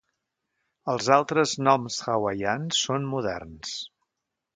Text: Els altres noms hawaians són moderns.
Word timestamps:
Els 0.93 1.09
altres 1.17 1.53
noms 1.67 1.97
hawaians 2.13 2.81
són 2.87 3.05
moderns. 3.11 3.75